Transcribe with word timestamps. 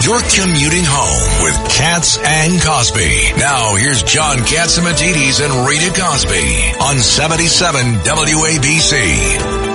You're 0.00 0.20
commuting 0.20 0.84
home 0.86 1.42
with 1.42 1.54
Cats 1.76 2.18
and 2.18 2.62
Cosby. 2.62 3.32
Now 3.36 3.74
here's 3.74 4.02
John 4.04 4.38
Catsimatidis 4.38 4.78
and 4.78 4.86
Matidis 4.86 5.44
and 5.44 5.68
Rita 5.68 5.90
Cosby 6.00 6.72
on 6.80 6.98
77 6.98 7.94
WABC. 8.04 9.68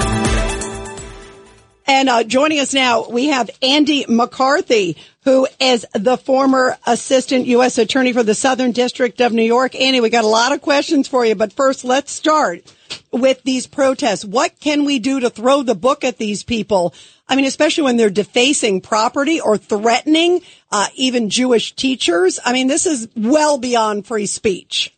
And 1.85 2.09
uh, 2.09 2.23
joining 2.23 2.61
us 2.61 2.73
now, 2.73 3.07
we 3.09 3.27
have 3.27 3.49
Andy 3.61 4.05
McCarthy, 4.07 4.95
who 5.23 5.47
is 5.59 5.85
the 5.93 6.17
former 6.17 6.77
assistant 6.85 7.45
U.S. 7.47 7.77
attorney 7.77 8.13
for 8.13 8.23
the 8.23 8.35
Southern 8.35 8.71
District 8.71 9.21
of 9.21 9.31
New 9.31 9.43
York. 9.43 9.75
Annie, 9.75 10.01
we 10.01 10.09
got 10.09 10.25
a 10.25 10.27
lot 10.27 10.51
of 10.51 10.61
questions 10.61 11.07
for 11.07 11.25
you, 11.25 11.35
but 11.35 11.53
first 11.53 11.85
let's 11.85 12.11
start 12.11 12.73
with 13.11 13.41
these 13.43 13.67
protests. 13.67 14.25
What 14.25 14.59
can 14.59 14.83
we 14.85 14.99
do 14.99 15.21
to 15.21 15.29
throw 15.29 15.63
the 15.63 15.75
book 15.75 16.03
at 16.03 16.17
these 16.17 16.43
people? 16.43 16.93
I 17.27 17.35
mean, 17.35 17.45
especially 17.45 17.83
when 17.83 17.97
they're 17.97 18.09
defacing 18.09 18.81
property 18.81 19.39
or 19.39 19.57
threatening 19.57 20.41
uh, 20.71 20.87
even 20.95 21.29
Jewish 21.29 21.73
teachers. 21.73 22.39
I 22.43 22.51
mean, 22.51 22.67
this 22.67 22.85
is 22.85 23.07
well 23.15 23.57
beyond 23.57 24.05
free 24.05 24.25
speech. 24.25 24.93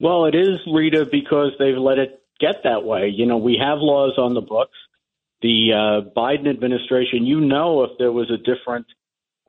Well, 0.00 0.26
it 0.26 0.34
is, 0.34 0.58
Rita, 0.66 1.06
because 1.10 1.52
they've 1.58 1.76
let 1.76 1.98
it 1.98 2.20
get 2.40 2.56
that 2.64 2.84
way. 2.84 3.12
You 3.14 3.26
know, 3.26 3.36
we 3.36 3.56
have 3.62 3.78
laws 3.78 4.18
on 4.18 4.34
the 4.34 4.40
books. 4.40 4.76
The 5.42 5.72
uh, 5.72 6.10
Biden 6.18 6.48
administration, 6.48 7.24
you 7.26 7.40
know, 7.40 7.84
if 7.84 7.90
there 7.98 8.10
was 8.10 8.30
a 8.30 8.38
different 8.38 8.86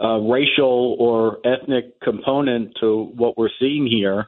uh, 0.02 0.18
racial 0.20 0.96
or 1.00 1.40
ethnic 1.46 2.00
component 2.02 2.76
to 2.82 3.12
what 3.16 3.38
we're 3.38 3.50
seeing 3.60 3.88
here, 3.88 4.28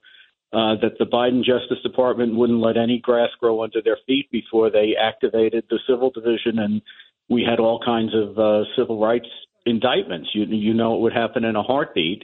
uh, 0.54 0.76
that 0.82 0.98
the 0.98 1.06
Biden 1.06 1.44
Justice 1.44 1.82
Department 1.84 2.36
wouldn't 2.36 2.59
let 2.59 2.78
any 2.78 3.00
grass 3.00 3.30
grow 3.40 3.64
under 3.64 3.82
their 3.82 3.98
feet 4.06 4.32
before 4.32 4.70
they 4.70 4.94
activated 5.00 5.66
the 5.70 5.80
civil 5.88 6.09
division, 6.09 6.59
and 6.59 6.82
we 7.30 7.46
had 7.48 7.59
all 7.59 7.82
kinds 7.84 8.14
of 8.16 8.40
uh, 8.40 8.64
civil 8.78 9.00
rights 9.00 9.28
indictments. 9.66 10.30
You 10.34 10.46
you 10.46 10.74
know 10.74 10.96
it 10.96 11.02
would 11.02 11.14
happen 11.14 11.44
in 11.44 11.56
a 11.56 11.64
heartbeat. 11.64 12.24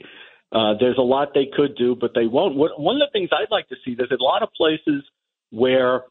Uh, 0.50 0.74
there's 0.80 0.98
a 0.98 1.02
lot 1.02 1.34
they 1.34 1.48
could 1.54 1.76
do, 1.76 1.96
but 2.00 2.12
they 2.14 2.26
won't. 2.26 2.54
What, 2.54 2.80
one 2.80 2.96
of 2.96 3.00
the 3.00 3.12
things 3.12 3.28
I'd 3.32 3.50
like 3.50 3.68
to 3.68 3.76
see 3.84 3.94
there's 3.94 4.10
a 4.10 4.22
lot 4.22 4.42
of 4.42 4.48
places 4.56 5.04
where, 5.50 6.04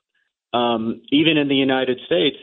um, 0.54 1.02
even 1.12 1.38
in 1.38 1.48
the 1.48 1.56
United 1.56 2.00
States, 2.06 2.38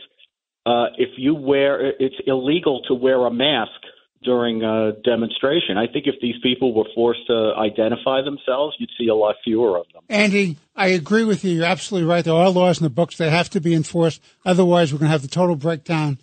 uh, 0.65 0.87
if 0.97 1.09
you 1.17 1.33
wear 1.33 1.93
it's 1.99 2.15
illegal 2.27 2.81
to 2.87 2.93
wear 2.93 3.25
a 3.25 3.31
mask 3.31 3.80
during 4.23 4.63
a 4.63 4.93
demonstration. 5.03 5.77
I 5.77 5.87
think 5.87 6.07
if 6.07 6.15
these 6.21 6.35
people 6.43 6.73
were 6.73 6.85
forced 6.93 7.25
to 7.27 7.53
identify 7.57 8.21
themselves, 8.21 8.75
you'd 8.79 8.91
see 8.97 9.07
a 9.07 9.15
lot 9.15 9.35
fewer 9.43 9.77
of 9.77 9.85
them. 9.93 10.03
Andy, 10.09 10.57
I 10.75 10.87
agree 10.87 11.23
with 11.23 11.43
you. 11.43 11.51
You're 11.51 11.65
absolutely 11.65 12.07
right. 12.07 12.23
There 12.23 12.33
are 12.33 12.49
laws 12.49 12.79
in 12.79 12.83
the 12.83 12.89
books 12.89 13.17
that 13.17 13.31
have 13.31 13.49
to 13.51 13.59
be 13.59 13.73
enforced. 13.73 14.21
Otherwise, 14.45 14.93
we're 14.93 14.99
going 14.99 15.09
to 15.09 15.13
have 15.13 15.23
the 15.23 15.27
total 15.27 15.55
breakdown 15.55 16.19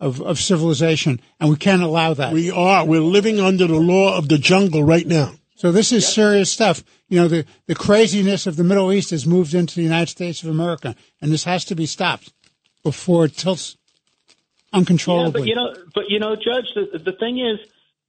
of, 0.00 0.20
of 0.20 0.38
civilization, 0.38 1.20
and 1.38 1.50
we 1.50 1.56
can't 1.56 1.82
allow 1.82 2.14
that. 2.14 2.32
We 2.32 2.50
are. 2.50 2.84
We're 2.84 3.00
living 3.00 3.38
under 3.38 3.66
the 3.66 3.78
law 3.78 4.16
of 4.16 4.28
the 4.28 4.38
jungle 4.38 4.82
right 4.82 5.06
now. 5.06 5.34
So 5.54 5.70
this 5.70 5.92
is 5.92 6.06
serious 6.08 6.50
stuff. 6.50 6.82
You 7.08 7.20
know, 7.20 7.28
the, 7.28 7.44
the 7.66 7.76
craziness 7.76 8.48
of 8.48 8.56
the 8.56 8.64
Middle 8.64 8.92
East 8.92 9.10
has 9.10 9.26
moved 9.26 9.54
into 9.54 9.76
the 9.76 9.82
United 9.82 10.08
States 10.08 10.42
of 10.42 10.48
America, 10.48 10.96
and 11.20 11.30
this 11.30 11.44
has 11.44 11.64
to 11.66 11.76
be 11.76 11.86
stopped 11.86 12.32
before 12.82 13.26
it 13.26 13.36
tilts 13.36 13.76
uncontrollably. 14.72 15.48
Yeah, 15.48 15.54
but 15.54 15.74
you 15.74 15.76
know, 15.82 15.84
but 15.94 16.04
you 16.10 16.18
know, 16.18 16.34
Judge, 16.36 16.66
the, 16.74 16.98
the 16.98 17.12
thing 17.12 17.38
is, 17.38 17.58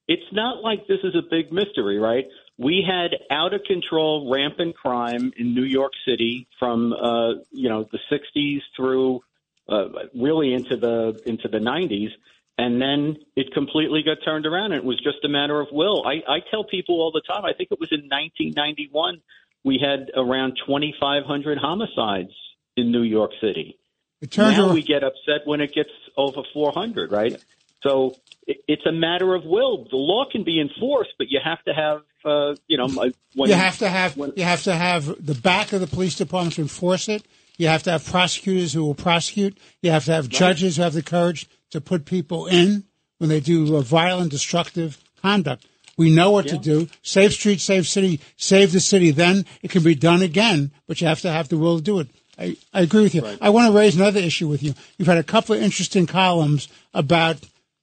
it's 0.07 0.31
not 0.31 0.61
like 0.61 0.87
this 0.87 0.99
is 1.03 1.15
a 1.15 1.21
big 1.21 1.51
mystery, 1.51 1.97
right? 1.97 2.25
We 2.57 2.85
had 2.87 3.11
out 3.31 3.53
of 3.53 3.63
control, 3.63 4.31
rampant 4.31 4.75
crime 4.75 5.33
in 5.37 5.55
New 5.55 5.63
York 5.63 5.93
City 6.07 6.47
from 6.59 6.93
uh, 6.93 7.33
you 7.51 7.69
know 7.69 7.87
the 7.91 7.99
'60s 8.11 8.59
through 8.75 9.21
uh, 9.67 9.87
really 10.13 10.53
into 10.53 10.77
the 10.77 11.21
into 11.25 11.47
the 11.47 11.59
'90s, 11.59 12.09
and 12.57 12.81
then 12.81 13.17
it 13.35 13.53
completely 13.53 14.03
got 14.03 14.17
turned 14.23 14.45
around. 14.45 14.73
And 14.73 14.75
it 14.75 14.83
was 14.83 14.99
just 15.01 15.23
a 15.23 15.29
matter 15.29 15.59
of 15.59 15.67
will. 15.71 16.05
I, 16.05 16.21
I 16.31 16.39
tell 16.51 16.63
people 16.63 17.01
all 17.01 17.11
the 17.11 17.21
time. 17.27 17.45
I 17.45 17.53
think 17.53 17.69
it 17.71 17.79
was 17.79 17.91
in 17.91 18.01
1991 18.09 19.21
we 19.63 19.79
had 19.79 20.11
around 20.15 20.57
2,500 20.65 21.57
homicides 21.57 22.33
in 22.75 22.91
New 22.91 23.01
York 23.03 23.31
City. 23.41 23.77
It 24.21 24.31
turns 24.31 24.57
now 24.57 24.65
around- 24.65 24.73
we 24.73 24.81
get 24.83 25.03
upset 25.03 25.45
when 25.45 25.61
it 25.61 25.73
gets 25.73 25.89
over 26.17 26.41
400, 26.53 27.11
right? 27.11 27.41
So 27.81 28.15
it's 28.47 28.85
a 28.85 28.91
matter 28.91 29.35
of 29.35 29.45
will. 29.45 29.85
The 29.89 29.97
law 29.97 30.25
can 30.29 30.43
be 30.43 30.59
enforced, 30.59 31.11
but 31.17 31.27
you 31.29 31.39
have 31.43 31.63
to 31.65 31.73
have, 31.73 32.01
uh, 32.23 32.55
you 32.67 32.77
know, 32.77 32.87
when 33.35 33.49
you 33.49 33.55
have 33.55 33.77
to 33.79 33.89
have 33.89 34.15
when- 34.15 34.33
you 34.35 34.43
have 34.43 34.63
to 34.63 34.73
have 34.73 35.25
the 35.25 35.35
back 35.35 35.73
of 35.73 35.81
the 35.81 35.87
police 35.87 36.15
department 36.15 36.55
to 36.55 36.61
enforce 36.61 37.09
it. 37.09 37.23
You 37.57 37.67
have 37.67 37.83
to 37.83 37.91
have 37.91 38.05
prosecutors 38.05 38.73
who 38.73 38.83
will 38.85 38.95
prosecute. 38.95 39.57
You 39.81 39.91
have 39.91 40.05
to 40.05 40.11
have 40.13 40.27
judges 40.29 40.77
who 40.77 40.83
have 40.83 40.93
the 40.93 41.03
courage 41.03 41.45
to 41.71 41.81
put 41.81 42.05
people 42.05 42.47
in 42.47 42.85
when 43.17 43.29
they 43.29 43.39
do 43.39 43.79
violent, 43.81 44.31
destructive 44.31 44.97
conduct. 45.21 45.65
We 45.95 46.09
know 46.09 46.31
what 46.31 46.47
to 46.47 46.57
do. 46.57 46.87
Save 47.03 47.33
street, 47.33 47.61
save 47.61 47.87
city, 47.87 48.19
save 48.35 48.71
the 48.71 48.79
city. 48.79 49.11
Then 49.11 49.45
it 49.61 49.69
can 49.69 49.83
be 49.83 49.93
done 49.93 50.23
again, 50.23 50.71
but 50.87 50.99
you 50.99 51.07
have 51.07 51.21
to 51.21 51.31
have 51.31 51.49
the 51.49 51.57
will 51.57 51.77
to 51.77 51.83
do 51.83 51.99
it. 51.99 52.07
I, 52.37 52.57
I 52.73 52.81
agree 52.81 53.03
with 53.03 53.15
you. 53.15 53.25
I 53.41 53.49
want 53.49 53.71
to 53.71 53.77
raise 53.77 53.95
another 53.95 54.19
issue 54.19 54.47
with 54.47 54.63
you. 54.63 54.73
You've 54.97 55.07
had 55.07 55.17
a 55.17 55.23
couple 55.23 55.55
of 55.55 55.61
interesting 55.61 56.07
columns 56.07 56.67
about 56.93 57.37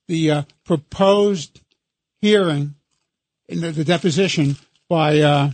the 0.07 0.31
uh, 0.31 0.43
proposed 0.65 1.61
hearing 2.21 2.75
in 3.47 3.61
the, 3.61 3.71
the 3.71 3.85
deposition 3.85 4.57
by 4.89 5.19
uh, 5.19 5.51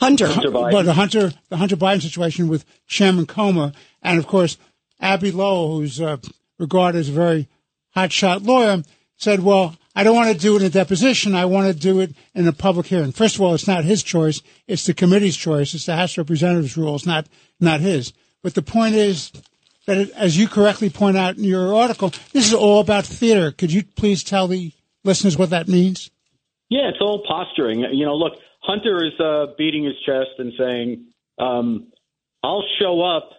Hunter. 0.00 0.26
Hunter 0.26 0.50
Biden. 0.50 0.72
well, 0.72 0.82
the 0.82 0.94
Hunter 0.94 1.32
the 1.48 1.56
Hunter 1.56 1.76
Biden 1.76 2.02
situation 2.02 2.48
with 2.48 2.64
Chairman 2.86 3.26
Comer, 3.26 3.72
and 4.02 4.18
of 4.18 4.26
course 4.26 4.56
Abbe 5.00 5.30
Lowell, 5.30 5.78
who's 5.78 6.00
uh, 6.00 6.16
regarded 6.58 6.98
as 6.98 7.08
a 7.08 7.12
very 7.12 7.48
hotshot 7.96 8.44
lawyer, 8.44 8.82
said, 9.16 9.40
"Well, 9.40 9.76
I 9.94 10.04
don't 10.04 10.16
want 10.16 10.32
to 10.32 10.38
do 10.38 10.56
it 10.56 10.62
in 10.62 10.66
a 10.66 10.70
deposition. 10.70 11.34
I 11.34 11.44
want 11.44 11.68
to 11.68 11.78
do 11.78 12.00
it 12.00 12.14
in 12.34 12.48
a 12.48 12.52
public 12.52 12.86
hearing." 12.86 13.12
First 13.12 13.36
of 13.36 13.42
all, 13.42 13.54
it's 13.54 13.68
not 13.68 13.84
his 13.84 14.02
choice; 14.02 14.42
it's 14.66 14.86
the 14.86 14.94
committee's 14.94 15.36
choice. 15.36 15.74
It's 15.74 15.86
the 15.86 15.96
House 15.96 16.18
Representatives' 16.18 16.76
rules, 16.76 17.06
not 17.06 17.26
not 17.60 17.80
his. 17.80 18.12
But 18.42 18.54
the 18.54 18.62
point 18.62 18.94
is 18.94 19.32
that, 19.86 19.96
it, 19.96 20.10
as 20.10 20.36
you 20.36 20.48
correctly 20.48 20.90
point 20.90 21.16
out 21.16 21.36
in 21.36 21.44
your 21.44 21.74
article, 21.74 22.12
this 22.32 22.46
is 22.46 22.54
all 22.54 22.80
about 22.80 23.06
theater. 23.06 23.52
Could 23.52 23.72
you 23.72 23.82
please 23.82 24.22
tell 24.22 24.48
the 24.48 24.72
listeners 25.04 25.38
what 25.38 25.50
that 25.50 25.68
means? 25.68 26.10
Yeah, 26.68 26.88
it's 26.88 27.00
all 27.00 27.22
posturing. 27.26 27.80
You 27.80 28.04
know, 28.06 28.16
look, 28.16 28.34
Hunter 28.60 29.04
is 29.04 29.18
uh, 29.20 29.54
beating 29.56 29.84
his 29.84 29.94
chest 30.04 30.38
and 30.38 30.52
saying, 30.58 31.06
um, 31.38 31.88
"I'll 32.42 32.64
show 32.80 33.02
up," 33.02 33.30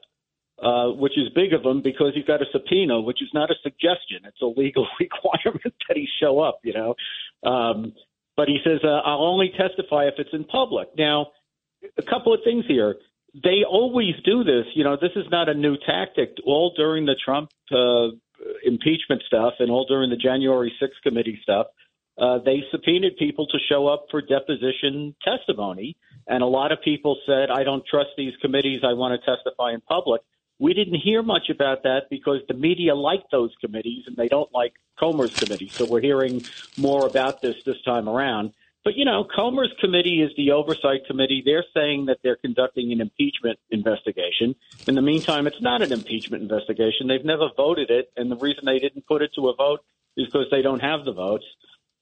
uh, 0.62 0.88
which 0.88 1.18
is 1.18 1.30
big 1.36 1.54
of 1.54 1.64
him 1.64 1.82
because 1.82 2.14
he's 2.16 2.26
got 2.26 2.42
a 2.42 2.46
subpoena, 2.52 3.02
which 3.02 3.22
is 3.22 3.30
not 3.34 3.52
a 3.52 3.56
suggestion; 3.62 4.20
it's 4.26 4.42
a 4.42 4.46
legal 4.46 4.88
requirement 5.00 5.74
that 5.88 5.98
he 5.98 6.08
show 6.20 6.40
up. 6.40 6.60
You 6.64 6.74
know, 6.74 6.96
um, 7.50 7.94
but 8.38 8.48
he 8.48 8.60
says, 8.64 8.80
uh, 8.84 8.88
"I'll 8.88 9.26
only 9.26 9.52
testify 9.58 10.06
if 10.06 10.16
it's 10.18 10.34
in 10.34 10.44
public." 10.46 10.90
Now, 10.98 11.28
a 11.98 12.04
couple 12.04 12.34
of 12.34 12.42
things 12.44 12.66
here. 12.68 12.96
They 13.44 13.66
always 13.70 14.14
do 14.24 14.46
this. 14.46 14.66
You 14.76 14.86
know, 14.86 14.96
this 14.96 15.12
is 15.16 15.26
not 15.30 15.50
a 15.50 15.54
new 15.54 15.76
tactic. 15.86 16.38
All 16.46 16.74
during 16.76 17.06
the 17.06 17.16
Trump 17.16 17.50
uh, 17.70 18.08
impeachment 18.64 19.24
stuff 19.28 19.56
and 19.60 19.70
all 19.70 19.86
during 19.86 20.10
the 20.10 20.16
January 20.16 20.74
6th 20.82 21.02
committee 21.04 21.40
stuff, 21.44 21.68
uh, 22.18 22.40
they 22.46 22.64
subpoenaed 22.72 23.18
people 23.18 23.46
to 23.48 23.58
show 23.68 23.88
up 23.88 24.06
for 24.10 24.22
deposition 24.22 25.16
testimony. 25.22 25.98
And 26.28 26.44
a 26.44 26.48
lot 26.48 26.72
of 26.72 26.82
people 26.82 27.18
said, 27.26 27.50
I 27.52 27.64
don't 27.64 27.86
trust 27.86 28.12
these 28.18 28.34
committees. 28.42 28.82
I 28.84 28.94
want 28.94 29.20
to 29.20 29.36
testify 29.36 29.74
in 29.74 29.82
public. 29.82 30.22
We 30.60 30.74
didn't 30.74 31.02
hear 31.02 31.22
much 31.22 31.50
about 31.50 31.84
that 31.84 32.04
because 32.10 32.42
the 32.48 32.54
media 32.54 32.96
like 32.96 33.24
those 33.32 33.54
committees 33.60 34.06
and 34.08 34.16
they 34.16 34.28
don't 34.28 34.52
like 34.54 34.74
Comer's 34.98 35.36
committee. 35.36 35.68
So 35.70 35.86
we're 35.86 36.02
hearing 36.02 36.46
more 36.78 37.06
about 37.06 37.42
this 37.42 37.56
this 37.66 37.82
time 37.84 38.08
around. 38.08 38.54
But, 38.86 38.96
you 38.96 39.04
know, 39.04 39.26
Comer's 39.36 39.74
committee 39.82 40.22
is 40.22 40.32
the 40.38 40.52
oversight 40.52 41.08
committee. 41.08 41.42
They're 41.44 41.66
saying 41.74 42.06
that 42.06 42.20
they're 42.24 42.36
conducting 42.36 42.92
an 42.92 43.02
impeachment 43.02 43.58
investigation. 43.72 44.54
In 44.88 44.94
the 44.94 45.02
meantime, 45.02 45.48
it's 45.48 45.62
not 45.62 45.82
an 45.82 45.92
impeachment 45.92 46.44
investigation. 46.44 47.08
They've 47.08 47.26
never 47.26 47.50
voted 47.58 47.90
it. 47.90 48.12
And 48.16 48.32
the 48.32 48.38
reason 48.38 48.64
they 48.66 48.78
didn't 48.78 49.08
put 49.08 49.24
it 49.24 49.32
to 49.36 49.50
a 49.50 49.56
vote 49.56 49.80
is 50.16 50.28
because 50.28 50.48
they 50.52 50.62
don't 50.62 50.82
have 50.82 51.04
the 51.04 51.14
votes. 51.14 51.46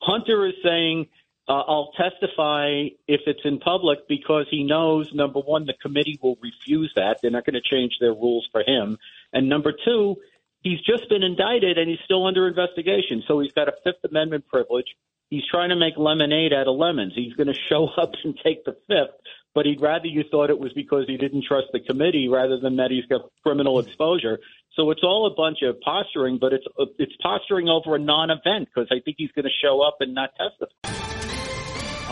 Hunter 0.02 0.46
is 0.46 0.56
saying, 0.62 1.08
uh, 1.48 1.51
I'll 1.54 1.92
testify 1.98 2.88
if 3.07 3.22
it's 3.28 3.42
in 3.44 3.60
public 3.60 4.07
because 4.07 4.45
he 4.50 4.63
knows, 4.63 5.12
number 5.13 5.40
one, 5.40 5.66
the 5.66 5.74
committee 5.81 6.19
will 6.22 6.38
refuse 6.42 6.92
that. 6.95 7.18
They're 7.22 7.31
not 7.31 7.45
going 7.45 7.62
to 7.62 7.62
change 7.62 7.94
their 8.00 8.13
rules 8.13 8.48
for 8.51 8.63
him. 8.66 8.98
And 9.34 9.50
number 9.50 9.74
two, 9.86 10.18
He's 10.63 10.80
just 10.80 11.10
been 11.10 11.24
indicted 11.24 11.78
and 11.78 11.90
he's 11.90 12.00
still 12.06 12.25
under 12.25 12.48
investigation. 12.48 13.22
So 13.28 13.42
he's 13.42 13.51
got 13.51 13.68
a 13.68 13.74
Fifth 13.84 14.04
Amendment 14.10 14.48
privilege. 14.48 14.88
He's 15.30 15.44
trying 15.51 15.69
to 15.69 15.75
make 15.75 15.95
lemonade 15.98 16.54
out 16.54 16.68
of 16.68 16.78
lemons. 16.78 17.13
He's 17.16 17.34
going 17.34 17.48
to 17.48 17.60
show 17.69 17.88
up 17.98 18.13
and 18.24 18.38
take 18.44 18.63
the 18.63 18.78
fifth, 18.88 19.19
but 19.54 19.66
he'd 19.66 19.81
rather 19.81 20.07
you 20.07 20.24
thought 20.31 20.50
it 20.50 20.60
was 20.60 20.72
because 20.74 21.04
he 21.07 21.18
didn't 21.18 21.44
trust 21.46 21.68
the 21.74 21.81
committee 21.81 22.30
rather 22.30 22.60
than 22.60 22.78
that 22.78 22.92
he's 22.92 23.06
got 23.06 23.30
criminal 23.44 23.80
exposure. 23.80 24.39
So 24.75 24.89
it's 24.92 25.04
all 25.04 25.28
a 25.28 25.36
bunch 25.36 25.60
of 25.63 25.80
posturing, 25.81 26.39
but 26.39 26.54
it's 26.54 26.66
it's 26.98 27.13
posturing 27.22 27.68
over 27.68 27.96
a 27.96 28.00
non-event 28.00 28.69
because 28.74 28.88
I 28.89 29.01
think 29.04 29.18
he's 29.19 29.31
going 29.31 29.46
to 29.46 29.51
show 29.62 29.81
up 29.81 29.98
and 30.00 30.16
not 30.16 30.31
testify. 30.36 31.03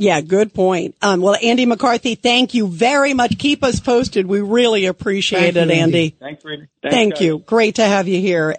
Yeah, 0.00 0.22
good 0.22 0.54
point. 0.54 0.96
Um, 1.02 1.20
well, 1.20 1.36
Andy 1.42 1.66
McCarthy, 1.66 2.14
thank 2.14 2.54
you 2.54 2.66
very 2.68 3.12
much. 3.12 3.38
Keep 3.38 3.62
us 3.62 3.80
posted. 3.80 4.26
We 4.26 4.40
really 4.40 4.86
appreciate 4.86 5.54
Thank 5.54 5.56
it, 5.56 5.74
you, 5.74 5.80
Andy. 5.82 5.98
Andy. 5.98 6.16
Thanks, 6.18 6.42
Reed. 6.42 6.68
Thank 6.82 7.14
guys. 7.14 7.22
you. 7.22 7.38
Great 7.40 7.74
to 7.74 7.84
have 7.84 8.08
you 8.08 8.18
here. 8.18 8.56